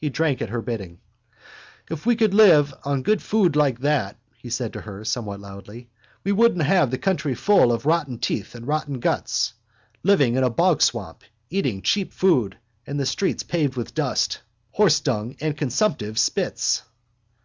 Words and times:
He 0.00 0.10
drank 0.10 0.42
at 0.42 0.48
her 0.48 0.60
bidding. 0.60 0.98
—If 1.88 2.04
we 2.04 2.16
could 2.16 2.34
live 2.34 2.74
on 2.82 3.04
good 3.04 3.22
food 3.22 3.54
like 3.54 3.78
that, 3.82 4.18
he 4.36 4.50
said 4.50 4.72
to 4.72 4.80
her 4.80 5.04
somewhat 5.04 5.38
loudly, 5.38 5.88
we 6.24 6.32
wouldn't 6.32 6.64
have 6.64 6.90
the 6.90 6.98
country 6.98 7.36
full 7.36 7.70
of 7.70 7.86
rotten 7.86 8.18
teeth 8.18 8.56
and 8.56 8.66
rotten 8.66 8.98
guts. 8.98 9.54
Living 10.02 10.34
in 10.34 10.42
a 10.42 10.50
bogswamp, 10.50 11.22
eating 11.48 11.80
cheap 11.80 12.12
food 12.12 12.58
and 12.88 12.98
the 12.98 13.06
streets 13.06 13.44
paved 13.44 13.76
with 13.76 13.94
dust, 13.94 14.40
horsedung 14.72 15.36
and 15.40 15.56
consumptives' 15.56 16.22
spits. 16.22 16.82